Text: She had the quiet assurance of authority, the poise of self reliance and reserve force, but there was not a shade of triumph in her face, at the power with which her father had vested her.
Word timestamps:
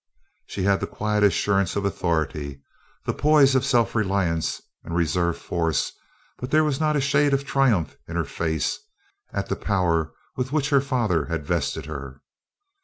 She 0.47 0.63
had 0.63 0.79
the 0.79 0.87
quiet 0.87 1.23
assurance 1.23 1.75
of 1.75 1.85
authority, 1.85 2.59
the 3.05 3.13
poise 3.13 3.53
of 3.53 3.63
self 3.63 3.93
reliance 3.93 4.59
and 4.83 4.95
reserve 4.95 5.37
force, 5.37 5.91
but 6.39 6.49
there 6.49 6.63
was 6.63 6.79
not 6.79 6.95
a 6.95 6.99
shade 6.99 7.35
of 7.35 7.45
triumph 7.45 7.95
in 8.07 8.15
her 8.15 8.25
face, 8.25 8.79
at 9.31 9.47
the 9.47 9.55
power 9.55 10.11
with 10.35 10.51
which 10.51 10.69
her 10.71 10.81
father 10.81 11.25
had 11.25 11.45
vested 11.45 11.85
her. 11.85 12.19